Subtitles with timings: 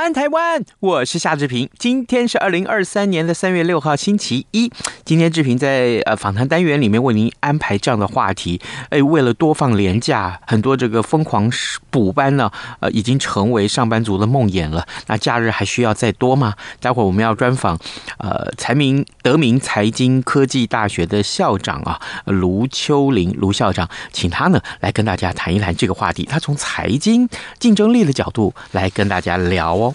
[0.00, 0.64] 安，台湾！
[0.78, 1.68] 我是夏志平。
[1.78, 4.72] 今天是二零二三年的三月六号，星期一。
[5.04, 8.58] 今天志平在呃访谈单元里面为您安排这样的话题。
[8.88, 11.50] 哎，为了多放连假，很多这个疯狂
[11.90, 12.50] 补班呢，
[12.80, 14.86] 呃，已经成为上班族的梦魇了。
[15.06, 16.54] 那假日还需要再多吗？
[16.80, 17.78] 待会儿我们要专访
[18.16, 26.24] 呃财明德明财经科技大学的校长啊，卢秋林卢校长，请他呢来跟大家谈一谈这个话题。
[26.24, 29.74] 他从财经竞争力的角度来跟大家聊。
[29.80, 29.89] 哦，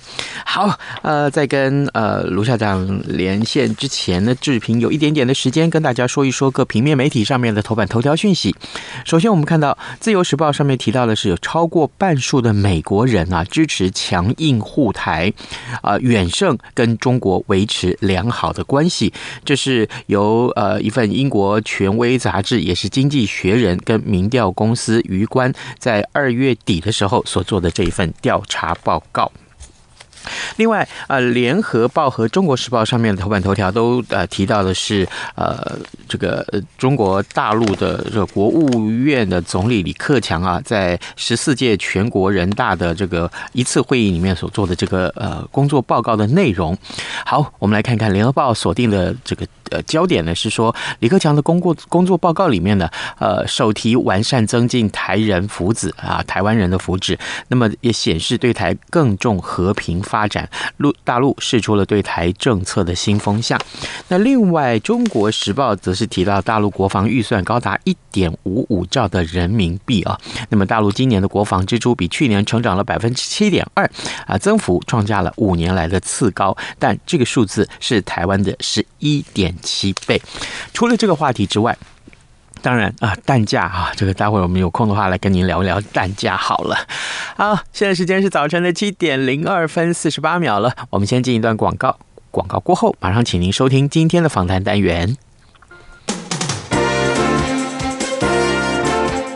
[0.46, 8.56] 好，呃，在跟呃卢校长连线之前呢，志平有一点点的时间跟大家说一说各平面媒体上面的头版头条讯息。
[9.04, 15.32] 首先，我们看到《自由时报》上面提到的是，有超过半数的美国人啊支持强硬护台，
[15.82, 19.12] 啊远胜跟中国维持良好的关系。
[19.44, 29.32] 这是由呃一份英国权威杂志，也是《经济学人》跟民调公司鱼观在二月底的时候所做的这一份调查报告。
[30.58, 36.46] 另外，呃，《联合报》和《中国时报》上面的头版头条都呃提到的是，呃，这个
[36.78, 46.78] 中国大陆的这个国务院的总理李克强啊，在十四届全国人大的这个一次会议里面所做的这个呃工作报告的内容。
[47.26, 49.46] 好，我们来看看《联合报》锁定的这个。
[49.72, 57.18] 呃，焦点呢是说李克强的工作工作报告里面呢，呃，首提完善增进台人福祉啊，台湾人的福祉。
[57.48, 63.60] 那么也显示对台更重和平发展，陆大陆试出了对台政策的新风向。
[64.08, 70.18] 那另外，《中国时报》则是提到大陆国防预算高达一点五五兆的人民币啊。
[70.48, 73.92] 那么大陆今年的国防支出比去年成长了百分之七点二
[74.26, 76.56] 啊，增幅创下了五年来的次高。
[76.80, 80.22] 但这个数字是台湾的十一点七倍。
[80.72, 81.78] 除了这个话题之外，
[82.66, 86.76] 当然啊，蛋价啊，这个待会儿我们有空的话来跟您聊一聊蛋价好了。
[87.38, 92.00] 好，现在时间是早晨的七点零二分四十八秒了，我们先进一段广告，
[92.32, 95.16] 广告过后马上请您收听今天的访谈单元。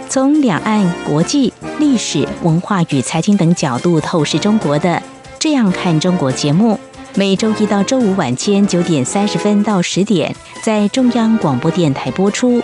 [0.10, 5.04] 从两岸、国际、历史、文化与财经等角度透视中国的，
[5.38, 6.80] 这样看中国节目。
[7.14, 12.64] 每周一到周五晚间九点三十分到十点，在中央广播电台播出。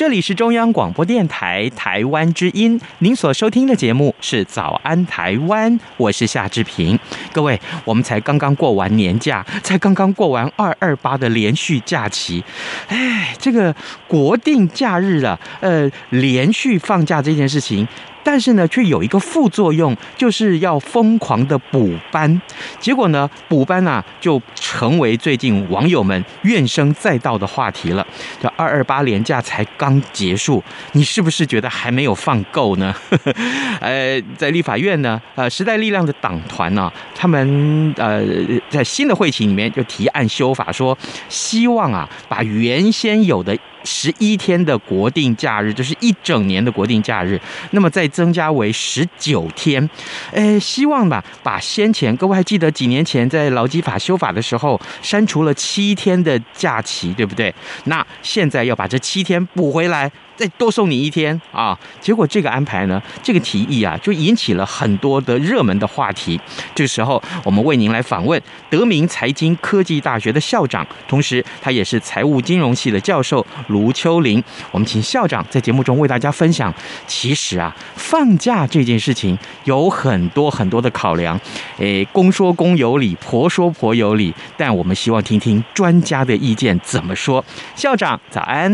[0.00, 6.98] 这里是中央广播电台台湾之音，您所收听的节目是《早安台湾》，我是夏志平。
[7.34, 12.42] 各位，我们才刚刚过完年假，才刚刚过完二二八的连续假期，
[12.88, 13.76] 哎，这个
[14.08, 17.86] 国定假日啊，呃，连续放假这件事情。
[18.22, 22.40] 但是呢，却有一个副作用，就是要疯狂的补班。
[22.78, 28.06] 结果呢，补班啊，就成为最近网友们怨声载道的话题了。
[28.40, 30.62] 这二二八连假才刚结束，
[30.92, 32.94] 你是不是觉得还没有放够呢？
[33.80, 38.22] 呃，在立法院呢，呃，时代力量的党团呢，他们呃
[38.68, 40.96] 在新的会期里面就提案修法，说
[41.28, 47.40] 希望啊，把原先有的十一天的国定假日，就是一整年的国定假日，
[47.70, 49.88] 那么再增加为十九天。
[50.32, 57.54] 诶，希望吧，把先前各位还记得几年前在劳基法修法的时候删除了七天的假期，对不对？
[57.84, 60.10] 那现在要把这七天补回来。
[60.40, 61.78] 再多送你一天啊！
[62.00, 66.40] 结果这个安排呢，这个提议啊，就引起了很多的热门的话题。
[66.74, 68.40] 这个时候，我们为您来访问
[68.70, 74.42] 德明财经科技大学的校长，同时他也是财务金融系的教授卢秋玲。
[74.70, 76.72] 我们请校长在节目中为大家分享。
[77.06, 81.38] 其实啊，放假这件事情有很多很多的考量。
[81.76, 87.44] 诶，公说公有理，婆说婆有理，但我们希望听听专家的意见怎么说。
[87.76, 88.72] 校长早安，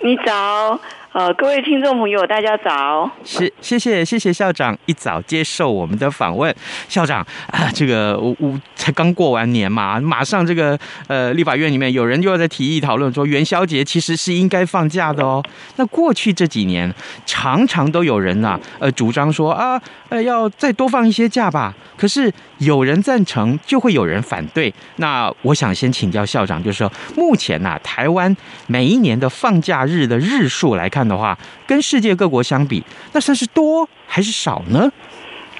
[0.00, 0.80] 你早。
[1.12, 3.10] 呃，各位听众朋友，大家早。
[3.22, 6.54] 是，谢谢，谢谢校长一早接受我们的访问。
[6.88, 10.78] 校长啊，这个我我才刚过完年嘛，马上这个
[11.08, 15.44] 呃立法院里面有人又要在提议讨论说元宵节其实是应该放假的哦。
[15.76, 16.90] 那过去这几年
[17.26, 19.78] 常常都有人呐、呃主张说啊，
[20.08, 21.74] 呃要再多放一些假吧。
[21.94, 24.72] 可是有人赞成，就会有人反对。
[24.96, 28.34] 那我想先请教校长，就是说目前呐、台湾
[28.66, 31.01] 每一年的放假日的日数来看。
[31.06, 32.82] 的话，跟世界各国相比，
[33.12, 34.90] 那算是多还是少呢？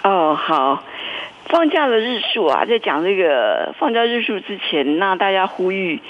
[0.03, 0.83] 哦，好，
[1.47, 6.01] 放假的日数啊，在讲这个放假日数之前，那大家呼吁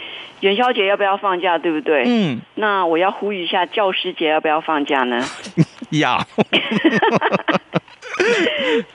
[0.41, 2.05] 元宵节要不要放假，对不对？
[2.07, 2.41] 嗯。
[2.55, 5.23] 那我要呼吁一下，教师节要不要放假呢？
[5.91, 6.19] 要。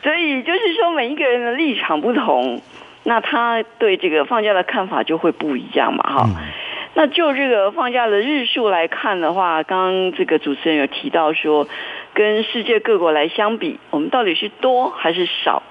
[0.01, 2.61] 所以就是说，每一个人的立场不同，
[3.03, 6.25] 那他对这个放假的看法就会不一样嘛，哈。
[6.27, 6.35] 嗯
[6.97, 11.67] 那就这个放假的日数来看的话，刚刚这个主持人有提到说，
[12.15, 15.61] 跟世界各国来相比，我们到底是多还是少？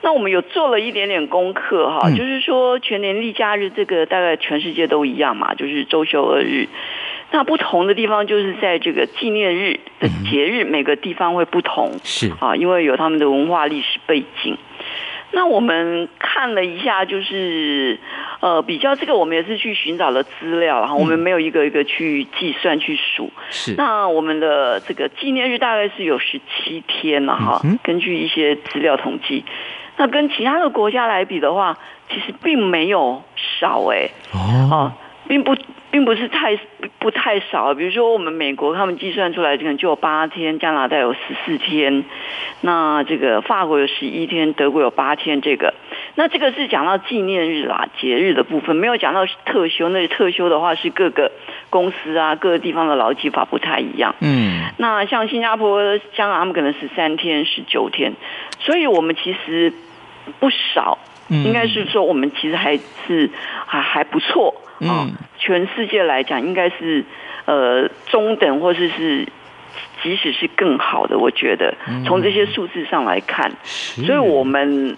[0.00, 6.66] 那我们有做了一点点功课哈，嗯、就是说全年例假日这个大概全世界都一样嘛，就是周休二日。
[7.30, 14.56] 那不同的地方就是在这个纪念日的节日，每个地方会不同，是啊，因为有他们的文化历史背景。
[15.32, 17.98] 那我们看了一下，就是
[18.40, 23.30] 呃，比较这个，我们也是去寻找了资料，然后我们没有一个一个去计算去数。
[23.50, 23.74] 是。
[23.76, 29.44] 那我们的这个纪念日大概是有十七天了哈，根据一些资料统计，
[29.96, 31.78] 那跟其他的国家来比的话，
[32.08, 33.22] 其实并没有
[33.60, 34.10] 少哎。
[34.32, 34.92] 哦。
[35.30, 35.54] 并不。
[35.92, 36.56] 并不是太
[37.00, 42.04] 不太少，比如说我们美国他们计算出来可能就有八天，加拿大有十四天，
[42.60, 45.40] 那这个法国有十一天，德国有八天。
[45.40, 45.74] 这个，
[46.14, 49.88] 那这个是讲到纪念日啦、节日的部分，没有讲到特休。
[49.88, 51.32] 那特休的话是各个
[51.70, 54.14] 公司啊、各个地方的劳基法不太一样。
[54.20, 58.12] 嗯，那像新加坡、香港他们可能十三天、十九天，
[58.60, 59.72] 所以我们其实
[60.38, 60.98] 不少，
[61.30, 62.78] 应该是说我们其实还
[63.08, 63.28] 是
[63.66, 64.54] 还还不错。
[64.80, 67.04] 嗯，全世界来讲，应该是
[67.44, 69.28] 呃中等，或者是，是
[70.02, 71.74] 即使是更好的，我觉得
[72.04, 73.50] 从这些数字上来看，
[73.98, 74.96] 嗯、所以我们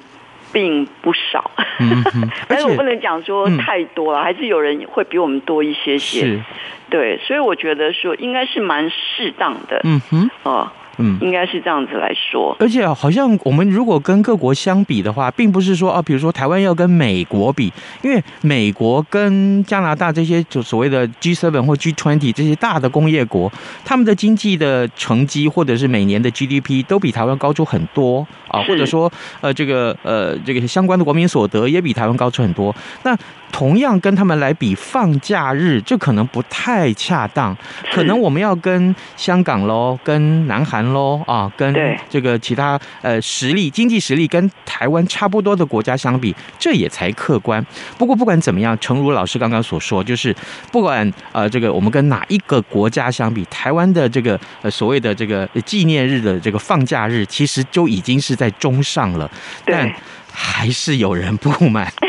[0.52, 1.50] 并不少，
[1.80, 2.02] 嗯、
[2.48, 6.40] 但是我不能讲说太多了，嗯、还是有人会比我们多一些些，是。
[6.88, 10.70] 对，所以我觉得说应该是蛮适当的，嗯哼，哦。
[10.98, 12.56] 嗯，应该是这样子来说。
[12.60, 23.50] 而且好像我们如果跟各国相比的话，并不是说啊，比如说台湾要跟美国比，因为美国跟加拿大这些就所谓的 G7 或 G20 这些大的工业国，
[23.84, 32.74] 他们的经济的成绩或者是每年的 GDP 都比台湾高出很多啊，或者说呃这个呃这个相关的国民所得也比台湾高出很多。
[33.02, 33.16] 那
[33.52, 37.56] 同样跟他们来比放假日，这可能不太恰当。
[37.92, 41.72] 可能我们要跟香港喽，跟南韩喽，啊，跟
[42.08, 47.64] 这个其他呃实力、经济实力跟台湾差不多的国家相比，这也才客观。
[47.98, 50.34] 不过不管怎么样，诚如老师刚刚所说，就是
[50.72, 59.30] 不管呃这个我们跟哪一个国家相比，台湾的这个呃所谓的这个纪念日的这个放假日，其实就已经是在中上了，
[59.66, 59.94] 但
[60.32, 61.92] 还是有人不满。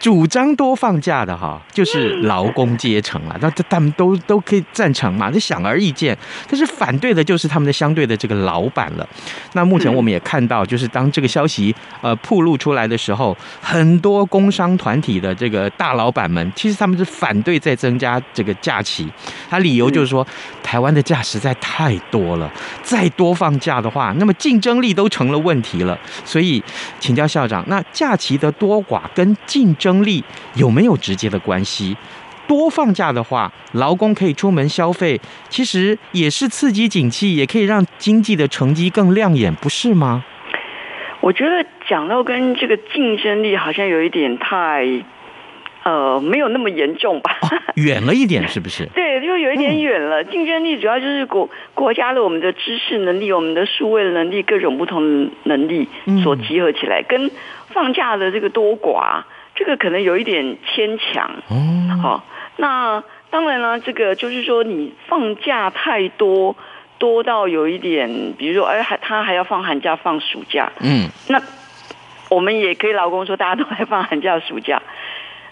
[0.00, 6.16] 主张多放假的哈，就是劳工阶层了，那这他们都都可以赞成嘛，这显而易见。
[6.48, 9.06] 但是反对的就是他们的相对的这个老板了。
[9.54, 19.08] 那目前我们也看到，就是当这个消息呃曝露出来的时候，很多工商团体的这个大老板们，其实他们是反对再增加这个假期。
[19.50, 20.26] 他理由就是说，
[20.62, 22.50] 台湾的假实在太多了，
[22.82, 25.98] 再多放假的话，那么竞争力都成了问题了。
[26.24, 26.62] 所以
[27.00, 30.22] 请教校长，那假期的多寡跟竞争生力
[30.54, 31.96] 有没有直接的关系？
[32.46, 40.24] 多放假的话，劳工可以出门消费，其实也是刺激景气，也可以让经济的成绩更亮眼，不是吗？
[41.20, 44.86] 我觉得讲到跟这个竞争力好像有一点太，
[45.84, 47.36] 呃，没有那么严重吧？
[47.42, 48.86] 哦、远了一点，是不是？
[48.94, 50.24] 对，就有一点远了。
[50.24, 55.86] 竞争力主要就是国国家的我们的知识能力、我们的数位能力、各种不同的能力
[56.22, 57.30] 所集合起来，跟
[57.74, 59.22] 放假的这个多寡，
[59.58, 61.28] 这个可能有一点牵强。
[61.48, 62.24] 哦，好，
[62.56, 66.54] 那当然了，这个就是说你放假太多，
[66.98, 70.70] 多到有一点，比如说，哎，还他还要放寒假、放暑假。
[70.80, 71.42] 嗯，那
[72.30, 74.80] 我们也可以劳工说，大家都还放寒假、暑假。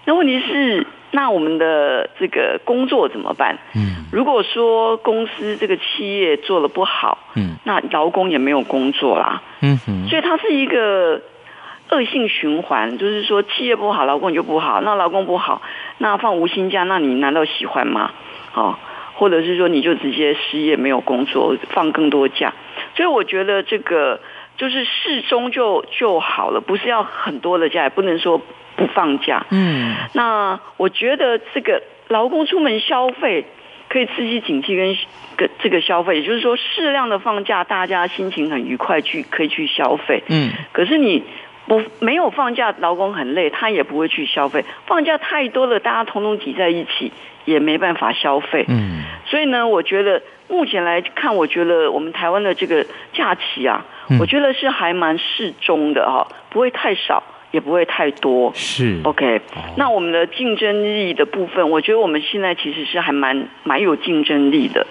[0.04, 3.58] 那问题是，那我们的这个工作怎么办？
[3.74, 9.42] 嗯，如果说公司这个企业做的不好，嗯，那劳工也没有工作啦。
[9.62, 11.20] 嗯哼，所以它是一个
[11.90, 14.80] 恶性循环，就是说企业不好，劳工就不好。
[14.80, 15.62] 那劳工不好，
[15.98, 18.12] 那放无薪假，那你难道喜欢吗？
[18.54, 18.76] 哦，
[19.14, 22.52] 或者是说你就直接失业，没有工作，放更多假。
[22.94, 24.20] 所以我觉得这个
[24.56, 28.40] 就是适中就就好了，不是要很多的假，也不能说。
[28.78, 33.46] 不放假，嗯，那我觉得这个劳工出门消费
[33.88, 34.94] 可以刺激经济跟
[35.34, 41.22] 跟这个消费，也就是说适量的放假，大家心情很愉快去可以去消费，嗯，可是你
[41.66, 44.64] 不没有放假，劳工很累，他也不会去消费。
[44.86, 47.12] 放假太多了，大家统统挤在一起，
[47.44, 53.84] 也没办法消费，嗯，所以呢，我觉得目前来看，我觉得我们台湾的这个假期啊，
[54.20, 57.22] 我觉得是还蛮适中的哈，不会太少。
[57.52, 59.40] 也不会太多，是 OK。
[59.76, 64.86] 那我们的竞争力的部分，我觉得我们现在其实是还蛮蛮有竞争力的。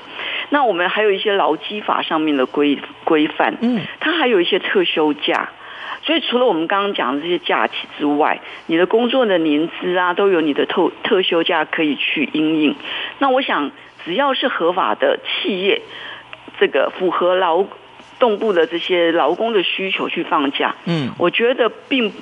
[0.50, 5.50] 那我们还有一些劳基法上面的规规范，嗯，它还有一些特休假。
[6.05, 12.75] 所以除了我们刚刚讲的这些假期之外，你的工作的年资啊，都有你的特特休假可以去应应。
[13.19, 13.71] 那我想，
[14.05, 15.81] 只要是合法的企业，
[16.59, 17.65] 这个符合劳
[18.19, 22.13] 动部的这些劳工的需求去放假，嗯，我觉得并。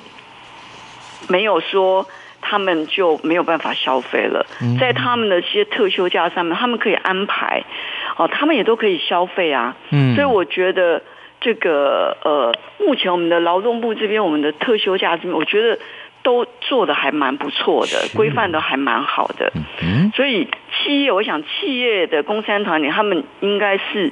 [1.26, 2.06] 没有说
[2.42, 4.44] 他们就没有办法消费了，
[4.78, 7.64] 在他们的一些特休假上面，他们可以安排，
[8.18, 9.74] 哦，他们也都可以消费啊。
[9.88, 11.00] 嗯，所以我觉得
[11.44, 15.78] 这个呃，目前我们的劳动部这边，我们的特休假这边，我觉得
[16.22, 19.52] 都做的还蛮不错的，规范的还蛮好的。
[19.82, 24.10] 嗯，所以企业，我想企业的工三团体，他们应该是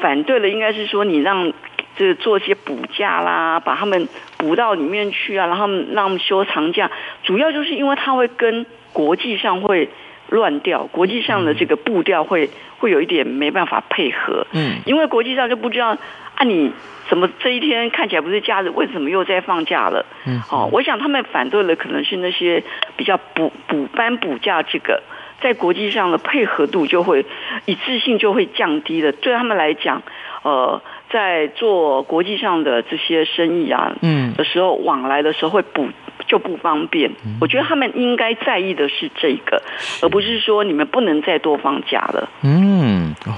[0.00, 1.52] 反对的，应该是说你让。
[1.96, 4.06] 就是做些补假啦，把他们
[4.36, 6.88] 补到里面去啊，然后让他们休长假，
[7.24, 9.88] 主要就是因为他会跟国际上会
[10.28, 14.46] 乱掉，国际上的这个步调会会有一点没办法配合。
[14.52, 15.98] 嗯，因为国际上就不知道
[16.38, 16.72] 啊，你
[17.08, 20.06] 怎么这一天看起来不是假日，为什么又在放假了？
[20.24, 22.62] 嗯，哦，我想他们反对的可能是那些
[22.96, 25.02] 比较补补班补假这个，
[25.40, 27.26] 在国际上的配合度就会
[27.66, 30.02] 一致性就会降低了，对他们来讲，
[30.42, 30.80] 呃。
[31.10, 35.88] 在做国际上的这些生意啊，嗯，的时候往来的时候会补
[36.26, 37.10] 就不方便。
[37.40, 39.62] 我觉得他们应该在意的是这个，
[40.02, 42.28] 而不是说你们不能再多放假了。
[42.44, 42.77] 嗯，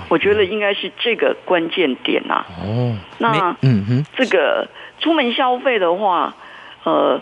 [0.08, 2.46] 我觉得应该是这个关键点啊。
[2.62, 4.68] 哦，那嗯哼，这个
[5.00, 6.34] 出门消费的话，
[6.84, 7.20] 呃，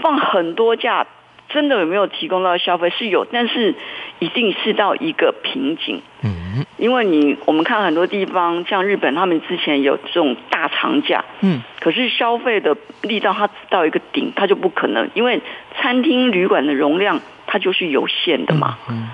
[0.00, 1.06] 放很多假，
[1.48, 3.74] 真的有没有提供到消费是有，但是
[4.18, 6.02] 一定是到一个瓶颈。
[6.22, 15.40] 嗯，因为你我们看很多地方，像日本，他们之前有这种大长假，嗯，可是消费的力道它到一个顶，它就不可能，因为
[15.76, 18.78] 餐厅旅馆的容量它就是有限的嘛。
[18.88, 19.08] 嗯，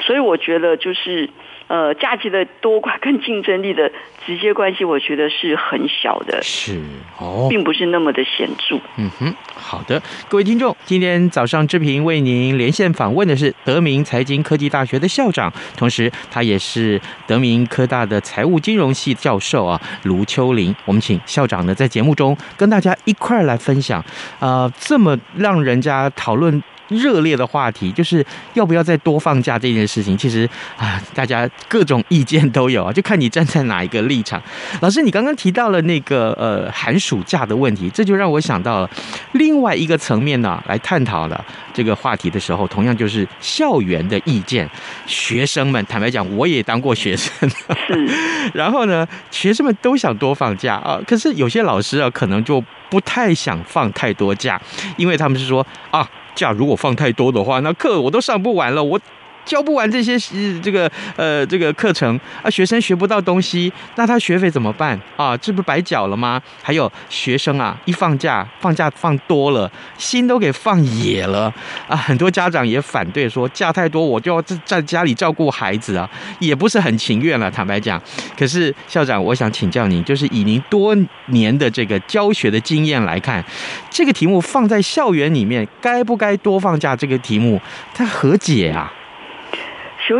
[0.00, 1.30] 所以我觉得就是。
[1.72, 3.90] 呃，假期的多寡跟竞争力的
[4.26, 6.78] 直接关系，我觉得是很小的，是
[7.18, 8.76] 哦，并不是那么的显著。
[8.98, 9.98] 嗯哼，好的，
[10.28, 20.76] 各位听众，今天早上志平为您连线访问的是德明财经科技大学的校长，同时他也是德明科大的财务金融系教授啊，卢秋玲。
[20.84, 23.98] 我们请校长呢在节目中跟大家一块儿来分享
[24.38, 26.62] 啊、呃，这么让人家讨论。
[26.96, 34.40] 热烈的话题就是要不要再多放假这件事情，其实啊，大家各种意见都有啊， 就看你站在哪一个立场。
[34.80, 38.90] 老师，你刚刚提到了那个呃寒暑假的问题，这就让我想到了
[39.32, 44.68] 另外一个层面呢、啊，来探讨了这个话题的时候，同样就是校园的意见。
[45.06, 47.50] 学生们坦白讲，我也当过学生，
[48.54, 54.60] 然后呢，学生们都想多放假啊，可是有些老师啊，可能就不太想放太多假，
[54.96, 56.08] 因为他们是说啊。
[56.34, 59.00] 假如果放太多的话，那课我都上不完了，我。
[59.44, 60.18] 教不完这些
[60.60, 65.36] 这个呃这个课程啊，学生学不到东西，那他学费怎么办啊？
[65.36, 66.40] 这不白缴了吗？
[66.62, 71.52] 还有学生啊，一放假放假放多了，心都给放野了
[71.88, 71.96] 啊！
[71.96, 76.08] 很多家长也反对说，假太多我就要在家里照顾孩子啊，
[76.38, 77.50] 也不是很情愿了。
[77.50, 78.00] 坦白讲，
[78.38, 80.96] 可是校长，我想请教您，就是以您多
[81.26, 83.44] 年的这个教学的经验来看，
[83.90, 86.94] 这个题目放在校园里面该不该多放假？
[86.94, 87.60] 这个题目
[87.94, 88.92] 它何解啊？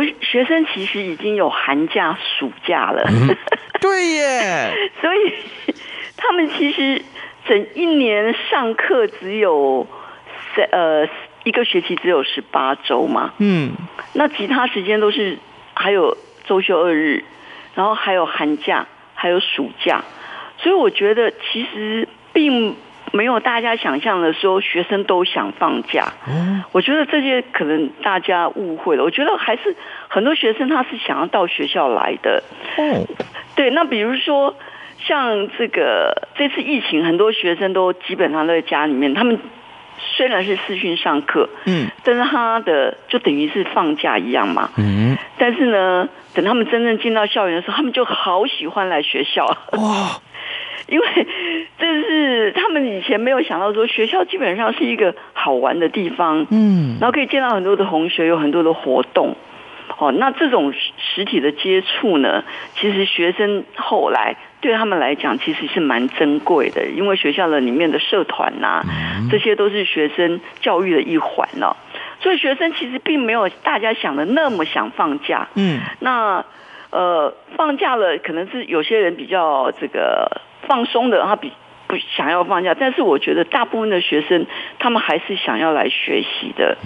[0.01, 3.03] 学学生其实已经有寒假、暑假了。
[3.09, 3.35] 嗯、
[3.81, 5.73] 对耶，所以
[6.17, 7.01] 他们其实
[7.45, 9.85] 整一年上课只有
[10.71, 11.07] 呃
[11.43, 13.33] 一个学期只有十八周嘛。
[13.39, 13.71] 嗯，
[14.13, 15.37] 那其他时间都是
[15.73, 17.23] 还有周休二日，
[17.75, 20.03] 然后还有寒假，还有暑假，
[20.57, 22.75] 所以我觉得其实并。
[23.15, 26.13] 没有大家想象的说，学生都想放假。
[26.27, 29.03] 嗯，我觉得这些可能大家误会了。
[29.03, 29.75] 我觉得还是
[30.07, 32.41] 很多学生他是想要到学校来的。
[32.75, 33.05] 哦，
[33.55, 34.55] 对，那比如说
[34.97, 39.13] 像这个这次疫情，很多学生都基本上都在家里面。
[39.13, 39.39] 他们
[39.99, 44.71] 虽然是视讯上课，嗯，但是他的就等于是放假一样嘛。
[44.77, 49.45] 嗯，但是呢，等他们真正进到校园的时候，他们就好喜欢来学校。
[49.73, 50.19] 哇。
[50.85, 51.07] 因为
[52.13, 59.35] 这是他们以前没有想到，说学校基本上是一个好玩的地方，嗯，然后可以见到很多的同学，有很多的活动，
[59.97, 62.43] 哦，那这种实体的接触呢，
[62.75, 68.83] 其实学生后来对他们来讲，其实是蛮珍贵的，因为学校的里面的社团呐、啊，
[69.31, 71.75] 这些都是学生教育的一环哦，
[72.19, 76.45] 所以学生其实并没有大家想的那么想放假，嗯，那
[76.91, 80.29] 呃，放假了，可能是有些人比较这个。
[80.65, 81.51] 放松的，他比
[81.87, 84.45] 不想要放假，但是我觉得大部分的学生，
[84.79, 86.77] 他们还是想要来学习的，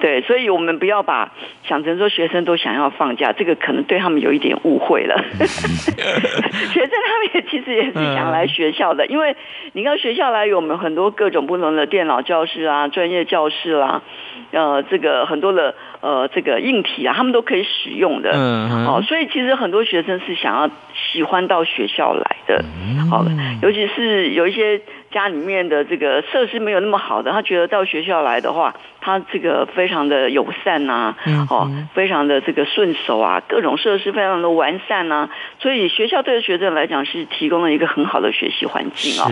[0.00, 1.32] 对，所以我们不要把
[1.64, 5.22] 想成说学生都想要放假，这个可能对他们有一点误会了。
[5.38, 9.36] 学生他们也其实也是想来学校的，因为
[9.72, 14.02] 你看学校来有我们很多各种不同的电脑教室啊、专业教室啦，
[14.50, 15.74] 呃，这个很多的。
[16.02, 22.64] 呃，这个硬体啊，他们都可以使用的，嗯，哦，所以其实很多学生是想要喜欢到学校来的，
[23.10, 23.22] 好，
[23.60, 24.80] 尤其是有一些
[25.10, 31.14] 家里面的这个设施没有那么好的，他觉得到学校来的话，他这个非常的友善呐，
[31.50, 39.30] 哦，非常的这个顺手啊，各种设施非常的完善呐，所以学校对学生来讲是提供了一个很好的学习环境啊，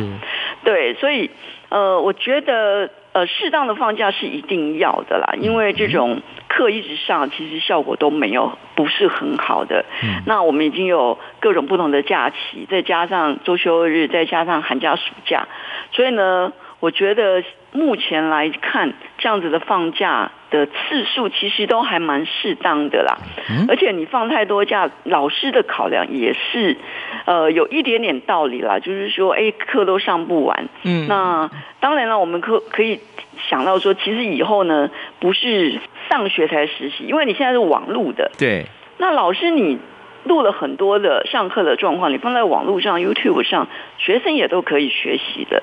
[0.63, 1.31] 对，所以
[1.71, 2.91] 呃，我觉得。
[3.13, 9.85] 呃，适当的放假是一定要的啦，因为这种课一直上，其实效果都没有，不是很好的。
[10.03, 10.23] 嗯。
[10.27, 15.49] 那我们已经有各种不同的假期，再加上周休日，再加上寒假暑假，
[15.93, 23.19] 所以呢，我觉得目前来看，这样子的放假的次数其实都还蛮适当的啦。
[23.51, 23.67] 嗯。
[23.69, 26.77] 而且你放太多假，老师的考量也是，
[27.27, 30.69] 呃，有一点点道理啦，就是说，哎，课都上不完。
[30.85, 31.07] 嗯。
[31.09, 31.51] 那
[31.81, 33.01] 当然了，我们可可以。
[33.49, 35.79] 想到说，其实以后呢，不是
[36.11, 38.33] 上学才实习，因为你现在是网路的。
[38.37, 38.67] 对。
[38.99, 39.79] 那老师，你
[40.25, 45.63] 录了很多的上课的状况，你放在网络上、YouTube 上，学生也都可以学习的。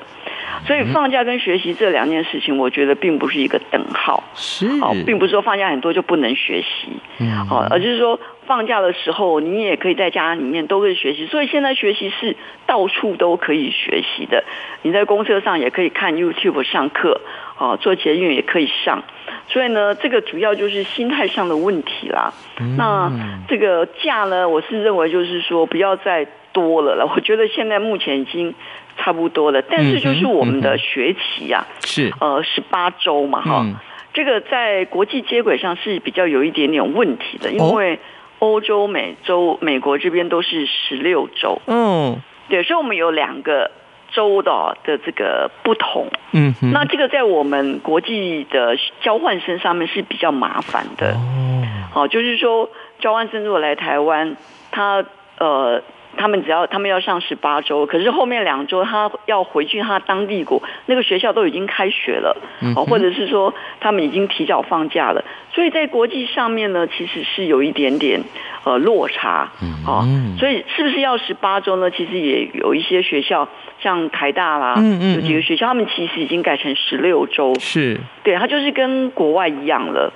[0.65, 4.23] 所以放假跟学习这两件事情，我觉得并不是一个等号。
[4.35, 4.67] 是。
[4.81, 6.89] 哦，并不是说放假很多就不能学习。
[7.19, 7.45] 嗯。
[7.45, 11.25] 好，而就是说放假的时候，你也可以在家里面都可以学习。
[11.25, 14.43] 所以现在学习是到处都可以学习的。
[14.83, 17.21] 你在公车上也可以看 YouTube 上课。
[17.57, 19.01] 哦，做捷运也可以上，
[19.47, 22.33] 所以呢，这个主要就是心态上的问题啦。
[22.59, 23.09] 嗯、那
[23.47, 27.09] 这个假呢，我是认为就是说不要再多了了。
[27.15, 28.53] 我觉得现在目前已经
[28.97, 33.75] 差不多了，但是就是我们的学期呀、啊，是、呃十八周嘛，哈、嗯，
[34.13, 37.99] 这个在国际接轨上是比较有一点点问题的，因为
[38.39, 43.71] 欧洲、美洲、美国这边都是十六周，嗯，对，所以我们有两个。
[44.12, 54.38] 州的的这个不同，嗯，那这个在我们国际的交换生上面是比较麻烦的，哦，好，就是说交换生如果来台湾，
[54.71, 55.03] 他
[55.39, 55.81] 呃。
[56.17, 62.36] 他们只要他们要上十八周，可是后面两周他要回去他当地国，那个学校都已经开学了，
[62.75, 65.23] 哦，或者是说他们已经提早放假了，
[65.54, 68.21] 所以在国际上面呢，其实是有一点点
[68.63, 69.51] 呃落差，
[69.86, 70.08] 哦，
[70.39, 71.91] 所以是不是要十八周呢？
[71.91, 73.47] 其实也有一些学校，
[73.80, 74.75] 像台大啦，
[75.15, 77.99] 有几个学校他们其实已经改成十六周，是。
[78.23, 80.12] 对，他就是跟国外一样了。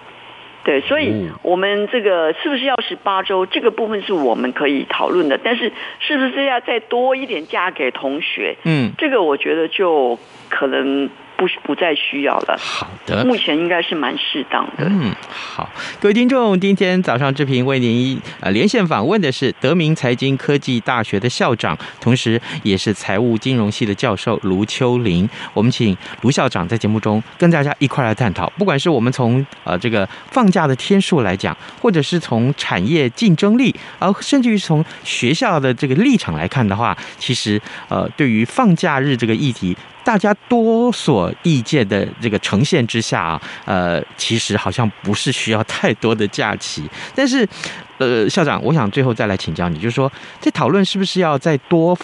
[0.64, 3.46] 对，所以我们这个是不是要十八周？
[3.46, 8.56] 这个部分是我们可以讨论的，但是是不是要再多一点假给同学？
[8.66, 10.20] 嗯，这个我觉得就
[10.50, 11.10] 可能。
[11.40, 12.58] 不不再需要了。
[12.60, 14.86] 好的，目前应该是蛮适当的。
[14.86, 15.70] 嗯，好，
[16.02, 25.28] 各位听众，今天早上志平为您呃连线访问的是德明财经科技大学的校长，同时也是财务金融系的教授卢秋玲。
[25.54, 39.78] 我们请卢校长在节目中跟大家一块来探讨，不管是我们从呃这个放假的天数来讲，或者是从产业竞争力，而甚至于从学校的这个立场来看的话，其实呃对于放假日这个议题。
[40.10, 46.90] 大家多所意见的这个呈现之下啊，呃，其实好像不是需要太多的假期。
[47.14, 47.48] 但是，
[48.00, 51.96] 呃，校长，我想最后再来请教你，就是说，在讨论是不是要再多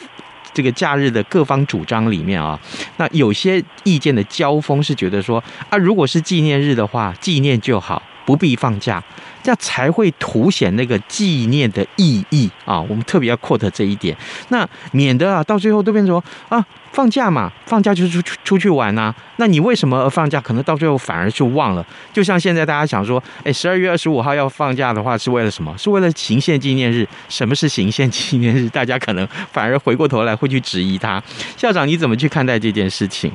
[0.54, 2.60] 这个假日的各方主张里面啊，
[2.98, 8.00] 那有些意见的交锋是觉得说啊，如果是纪念日的话，纪念就好。
[8.26, 9.02] 不必放假，
[9.44, 12.82] 这样才会凸显那个纪念的意义啊！
[12.82, 14.16] 我们特别要 quote 这一点，
[14.50, 19.14] 那免得啊，到最后都变成说啊，放假嘛，放假就是出出出去玩啊。
[19.38, 20.42] 那你为什么放假？
[20.42, 21.86] 可能到最后反而就忘了。
[22.12, 25.76] 就像现在大家想说，哎，十二月二十五号要放假的话，是为了什么？
[25.78, 27.08] 是为了行宪纪念日。
[27.30, 28.68] 什么是行宪纪念日？
[28.70, 31.22] 大家可能反而回过头来会去质疑他。
[31.56, 33.32] 校长，你怎么去看待这件事情？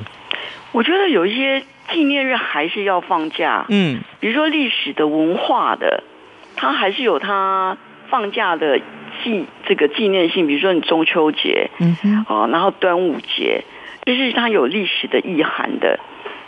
[0.73, 1.65] 我觉得有一些。
[1.93, 6.05] 纪念日还是要放假，嗯，比如说历史的、文化的，
[6.57, 7.77] 它还是有它
[8.09, 8.79] 放假的
[9.23, 10.47] 纪这个纪念性。
[10.47, 13.65] 比如说你中秋节，嗯哼，哦，然后端午节，
[14.07, 15.99] 就是它有历史的意涵的。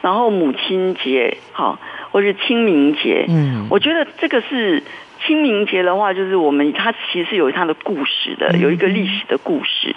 [0.00, 1.78] 然后母亲节，好，
[2.10, 4.82] 或是清明节，嗯，我觉得这个是
[5.24, 9.94] 清明节的话，就是我们它其实有它的故事的，有一个历史的故事。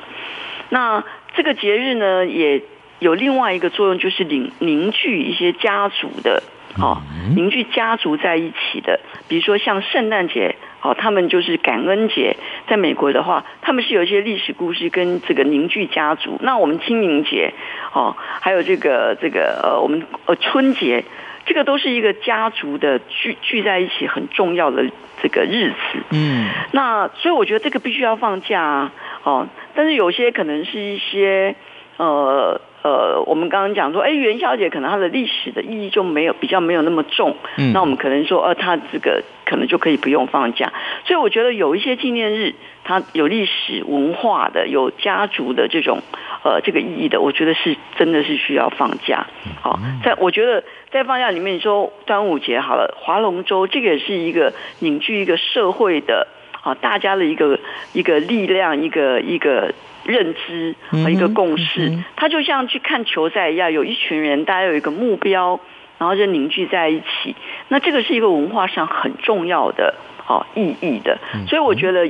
[0.70, 1.04] 那
[1.36, 2.62] 这个节日呢，也。
[3.00, 6.44] 有另外一个作用，就是凝凝聚一些家族的，
[6.80, 7.02] 哦，
[7.36, 9.00] 凝聚家族在一起的。
[9.28, 12.38] 比如说像圣诞节，哦，他们就是感恩节。
[12.68, 16.38] 在美国的话，他们是有一些历史故事跟这个凝聚家族。
[16.42, 17.54] 那我们清明节，
[17.94, 21.04] 哦，还有这个这个呃，我们呃春节，
[21.46, 24.86] 这个都是一个家族的聚聚在一起很重要的
[25.22, 26.00] 这个日子。
[26.12, 28.92] 嗯，那所以我觉得这个必须要放假啊，
[29.24, 31.56] 哦，但是有些可能是一些
[31.98, 32.62] 呃。
[32.86, 40.72] 呃，我们刚刚讲说，哎，元宵节可能它的历史的意义就没有比较没有那么重，嗯，那我们可能说，呃，它这个可能就可以不用放假。
[41.04, 46.04] 所以我觉得有一些纪念日，它有历史文化的、有家族的这种
[46.44, 49.26] 呃这个意义的，我觉得是真的是需要放假。
[49.62, 56.28] 好，在我觉得在放假里面，你说端午节好了，划龙舟这个也是一个凝聚一个社会的
[56.62, 57.60] 啊，大家的一个
[57.94, 59.74] 一个力量，一个一个。
[60.06, 65.60] 认知和一个共识，它就像去看球赛一样，有一群人，大家有一个目标，
[65.98, 67.36] 然后就凝聚在一起。
[67.70, 69.96] 那这个是一个文化上很重要的
[70.28, 72.10] 哦意义的，所以我觉得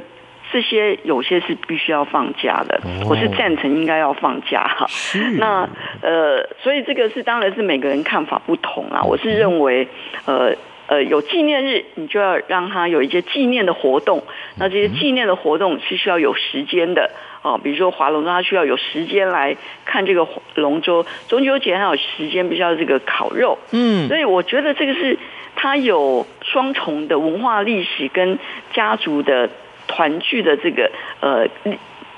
[0.51, 4.67] 这些有些是必须要放假的，我是赞成应该要放假。
[4.67, 4.87] 哈。
[5.39, 5.67] 那
[6.01, 9.01] 呃，所以这个是当然是每个人看法不同啊。
[9.03, 9.87] 我是认为
[10.25, 10.53] 呃
[10.87, 14.23] 呃有纪念日，你就要让他有一些纪念的活动，
[14.57, 17.09] 那这些纪念的活动是需要有时间的。
[17.45, 19.55] 哦，比如说划龙舟，它需要有时间来
[19.85, 23.59] 看这个龙舟；中秋节还有时间，必须要这个烤肉。
[23.69, 25.15] 嗯，所以我觉得这个是
[25.55, 28.39] 它有双重的文化历史跟
[28.73, 29.47] 家族的
[29.85, 31.47] 团聚的这个呃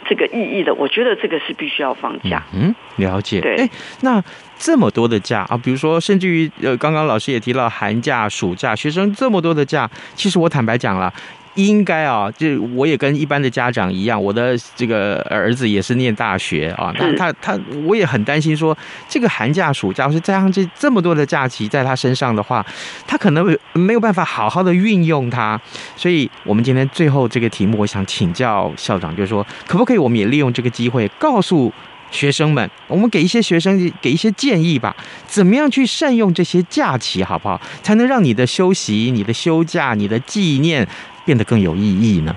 [0.07, 0.73] 这个意义的。
[0.73, 2.41] 我觉得这个是必须要放假。
[2.53, 3.41] 嗯，了解。
[3.41, 3.69] 对，哎，
[4.03, 4.23] 那
[4.57, 11.13] 这么多的假啊，比如说甚至于呃，刚刚老师也提到寒假、暑假，学生这么多的假，其实我坦白讲了。
[11.57, 16.93] 应该啊，就我也跟一般的家长一样，我的这个儿子也是念大学啊。
[16.99, 18.77] 那他他我也很担心说，
[19.09, 22.63] 这个寒假暑假，或是加上这这么多的假期在他身上的话，
[23.07, 25.59] 他可能没有办法好好的运用它。
[25.95, 31.73] 所以，我们今天最后这个题目，我想请教校长，就是说，可不可以我们也利用这个机会，告诉
[32.11, 37.59] 学生们，我们给一些学生给一些建议吧，怎么样去善用这些假期，好不好？
[37.81, 40.87] 才能让你的休息、你的休假、你的纪念。
[41.27, 42.33] 变得更有意义呢？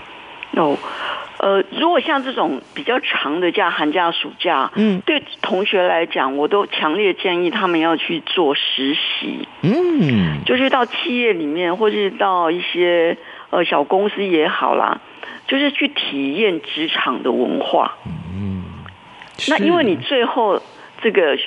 [0.56, 0.76] 哦，
[1.38, 13.16] 呃，如果像这种比较长的假，寒假、暑假，嗯，对同学来讲，我都强烈建议他们要去做实习，嗯，就是到企业里面，或是到一些
[13.50, 15.00] 呃小公司也好啦，
[15.46, 18.64] 就是去体验职场的文化，嗯，
[19.48, 20.60] 那因为你最后
[21.00, 21.38] 这个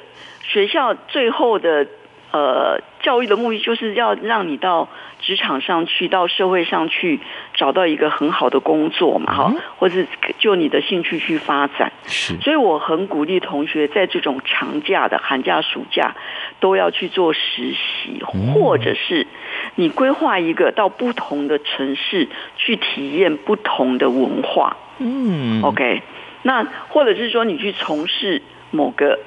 [0.41, 1.85] 学校最后的。
[2.33, 4.89] 呃，教育的目的就是要让你到
[5.21, 7.19] 职场上去，到社会上去
[7.53, 10.03] 找到一个很好的工作嘛，哈，或者
[10.39, 11.91] 就你的兴趣去发展。
[12.07, 16.15] 是，所以我很鼓励同学在这种长假的寒假、暑假
[16.59, 17.39] 都要去做实
[17.75, 19.27] 习，或者是
[19.75, 24.75] 你规划一个到不同的城市去体验不同的文化。
[24.97, 26.01] 嗯，OK，
[26.41, 28.41] 那或者是说你去从事
[28.71, 29.19] 某个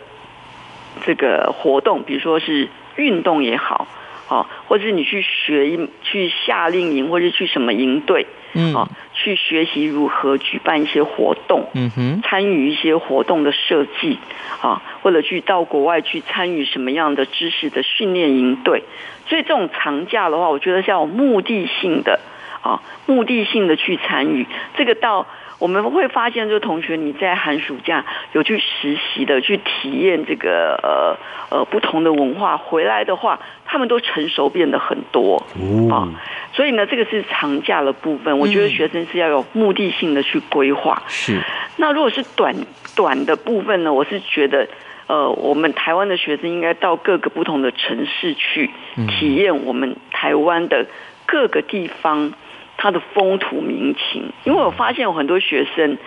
[1.02, 2.68] 这个活动，比如说是。
[2.96, 3.86] 运动也好，
[4.28, 14.18] 哦，或者是你去学一去夏令营，或者去什么营队，嗯，哦，去学习如何举办一些活动，嗯哼，参与一些活动的设计，
[14.60, 18.82] 啊，或者去到国外去参与什么样的知识的训练营队。
[19.28, 22.20] 所以这种长假的话，我觉得是要有目的性的，
[22.62, 25.26] 啊，目的性的去参与，这个到
[25.58, 31.16] 我们会发现，就同学你在寒暑假有去实习的，去体验这个呃
[31.56, 35.44] 呃不同的文化，回来的话，他们都成熟变得很多
[35.90, 36.08] 啊。
[36.52, 41.02] 所以呢，这个是长假的部分，我觉得学生是要有目的性的去规划。
[41.08, 41.40] 是。
[41.76, 42.54] 那如果是短
[42.94, 44.68] 短的部分呢，我是觉得。
[45.08, 48.68] 呃，我们台湾的学生应该到各个不同的城市去
[49.06, 50.84] 体验我们台湾的
[51.26, 52.32] 各个地方
[52.76, 55.98] 它的风土民情，因为我发现有很多学生，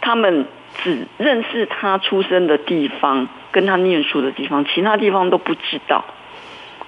[0.00, 0.46] 他们
[0.82, 6.04] 只认识他出生的地方跟他念书的地方，其他地方都不知道。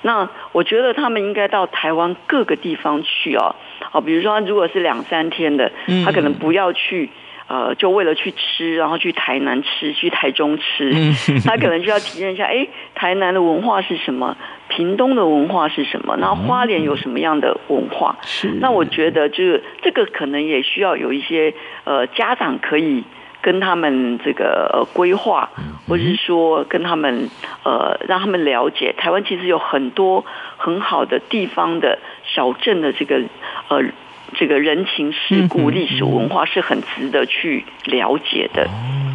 [0.03, 3.57] 那我觉得他们应该到台湾各个地方去哦，
[3.91, 5.73] 好，比如说如果是两三天的，
[6.05, 7.11] 他可能不要去。
[7.47, 10.91] 呃，就为了去吃，然后去台南吃，去台中吃，
[11.45, 14.37] 他可能就要体验一下，哎，台南的文化是什么？
[14.69, 16.17] 屏东的文化是什么？
[16.17, 18.17] 然后花莲有什么样的文化？
[18.23, 18.49] 是。
[18.61, 21.53] 那我觉得，就是这个可能也需要有一些
[21.85, 23.05] 呃家长可以
[23.43, 25.51] 跟他们这个呃规划，
[25.87, 27.29] 或者是说跟他们
[27.63, 30.25] 呃让他们了解，台湾其实有很多
[30.57, 33.21] 很好的地方的小镇的这个
[33.69, 33.83] 呃。
[34.33, 38.69] 这个人情世故、历史文化是很值得去了解的。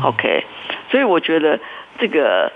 [0.03, 0.45] OK，
[0.91, 1.59] 所以我觉得
[1.99, 2.51] 这个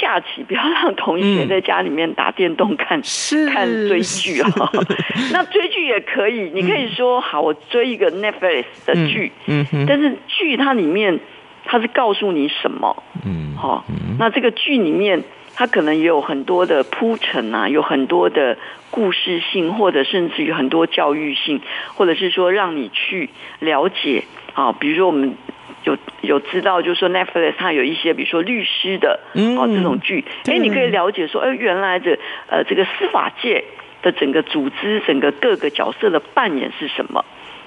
[0.00, 4.70] 假期不要让同学在家里面打电动看、嗯、看追剧哈。
[5.32, 11.20] 那追剧也可以，你可以说好，我追一个 Netflix 的剧，嗯嗯、但是剧它里面
[11.64, 13.02] 它是告诉你什么？
[13.26, 13.84] 嗯，好，
[14.18, 15.22] 那这个剧里面。
[15.58, 18.56] 它可能也有很多的铺陈啊，有很多的
[18.92, 21.60] 故事性，或者甚至于很多教育性，
[21.96, 24.22] 或者是说让你去了解
[24.54, 24.70] 啊。
[24.70, 25.34] 比如说我们
[25.82, 32.16] 有有知道，就是说 Netflix 它有一些，比如说律师的哦这种剧，哎，你可以了解说，哎，原来的
[32.48, 33.64] 呃这个司法界
[34.02, 37.24] 的整个组织，整个各个角色的扮演是什么？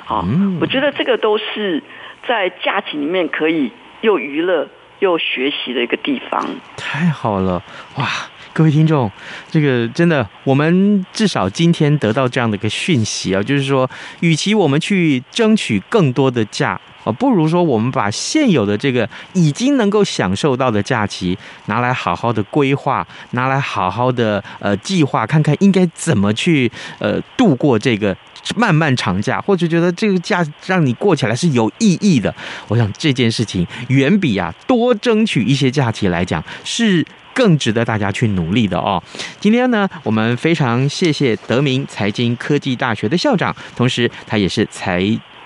[0.08, 0.24] 啊，
[0.62, 1.84] 我觉得这个都是
[2.26, 4.70] 在假期里面可以又娱乐。
[5.02, 7.62] 又学习的一个地方，太好了
[7.96, 8.08] 哇！
[8.54, 9.10] 各位听众，
[9.50, 28.16] 这个真的，我们至少今天得到这样的一个讯息啊，就是说，与其我们去争取更多的假啊，不如说我们把现有的这个已经能够享受到的假期拿来好好的规划，拿来好好的呃计划，看看应该怎么去呃度过这个。
[28.56, 32.34] 漫漫长假，或者觉得这个假让你过起来是有意义的，
[32.68, 39.02] 我想这件事情远比啊多争取一些假期来讲是更值得大家去努力的哦。
[39.40, 45.00] 今天呢，我们非常谢谢德明财经科技大学的校长，同时他也是财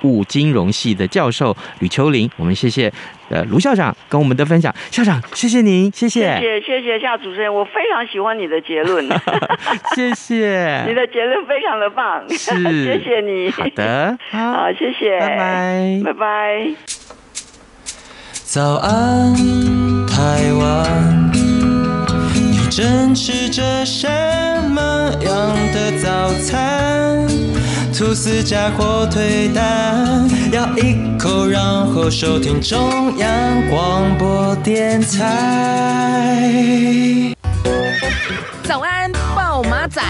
[0.05, 2.91] 务金融系的教授吕秋玲，我们谢谢。
[3.27, 9.03] 呃，卢校长跟我们的分享，校长，谢谢您，谢谢，谢谢，谢谢夏主持人，我非常喜欢你的结论，
[9.95, 12.53] 谢谢，你的结论非常的棒，是，
[12.85, 16.75] 谢谢你，好的，好，谢谢，拜拜，拜拜。
[18.43, 19.33] 早安，
[20.05, 24.07] 台湾，你正吃着什
[24.69, 27.25] 么样的早餐？
[27.97, 36.51] 吐司加火腿蛋，咬一口，然后收听中央广播电台。
[38.63, 40.01] 早安，暴马仔。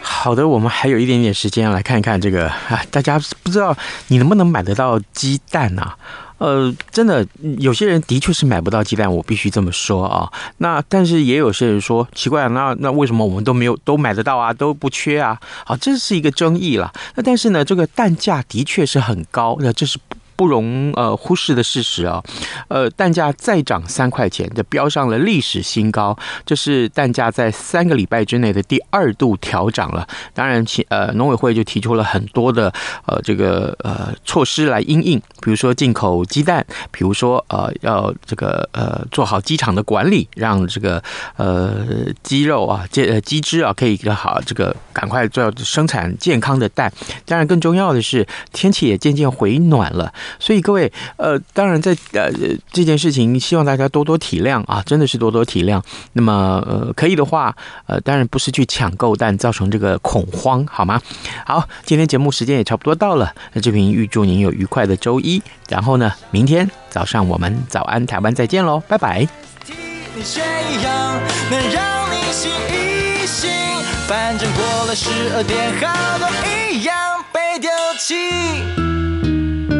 [0.00, 3.76] 好的，我们还有一点点时间来看一看这个啊，大家不知道
[4.06, 5.96] 你能不能买得到鸡蛋啊？
[6.44, 7.26] 呃，真的，
[7.58, 10.30] 有些人的确是买不到鸡蛋，我必须这么说啊。
[10.58, 15.40] 那但是也有些人说奇怪，那那为什么我们都没有都买得到啊，都不缺啊？
[15.64, 16.92] 好，这是一个争议了。
[17.14, 19.98] 那但是呢，这个蛋价的确是很高，那这是。
[20.36, 22.22] 不容呃忽视的事实啊，
[22.68, 26.16] 呃，蛋价再涨三块钱，就飙上了历史新高。
[26.44, 30.06] 这是蛋价在三个礼拜之内的第二度调涨了。
[30.32, 32.72] 当然，其呃农委会就提出了很多的
[33.06, 41.02] 呃这个呃措施来因应，比如说进口鸡蛋，比如说呃要这个呃做好鸡场的管理，让这个
[41.36, 41.86] 呃
[42.22, 46.92] 鸡肉啊鸡呃鸡汁啊可以好这个赶快做生产健康的蛋。
[47.24, 50.12] 当然，更重要的是天气也渐渐回暖了。
[50.38, 52.30] 所以各位，呃，当然在呃
[52.72, 55.82] 这件事情，希望大家多多体谅啊，真的是多多体谅。
[56.14, 57.54] 那么呃，可以的话，
[57.86, 61.00] 呃，当然不是去抢购但，造成这个恐慌，好吗？
[61.46, 65.42] 好，今天节目时间也差不多到了，那这边预祝您有愉快的周一。
[65.68, 69.26] 然后呢，明天早上我们早安台湾再见喽，拜拜。